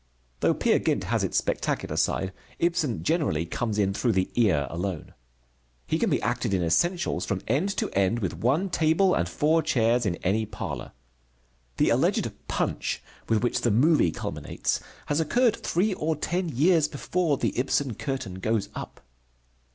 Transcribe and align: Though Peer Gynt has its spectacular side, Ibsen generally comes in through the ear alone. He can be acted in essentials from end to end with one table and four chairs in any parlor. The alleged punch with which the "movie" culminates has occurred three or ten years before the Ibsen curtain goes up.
Though 0.39 0.55
Peer 0.55 0.79
Gynt 0.79 1.03
has 1.03 1.23
its 1.23 1.37
spectacular 1.37 1.95
side, 1.95 2.33
Ibsen 2.57 3.03
generally 3.03 3.45
comes 3.45 3.77
in 3.77 3.93
through 3.93 4.13
the 4.13 4.31
ear 4.33 4.65
alone. 4.71 5.13
He 5.85 5.99
can 5.99 6.09
be 6.09 6.19
acted 6.23 6.55
in 6.55 6.63
essentials 6.63 7.23
from 7.23 7.43
end 7.47 7.69
to 7.77 7.87
end 7.91 8.17
with 8.17 8.39
one 8.39 8.71
table 8.71 9.13
and 9.13 9.29
four 9.29 9.61
chairs 9.61 10.03
in 10.07 10.15
any 10.23 10.43
parlor. 10.47 10.93
The 11.77 11.89
alleged 11.91 12.31
punch 12.47 13.03
with 13.29 13.43
which 13.43 13.61
the 13.61 13.69
"movie" 13.69 14.09
culminates 14.09 14.79
has 15.05 15.19
occurred 15.19 15.55
three 15.57 15.93
or 15.93 16.15
ten 16.15 16.49
years 16.49 16.87
before 16.87 17.37
the 17.37 17.53
Ibsen 17.55 17.93
curtain 17.93 18.39
goes 18.39 18.69
up. 18.73 19.01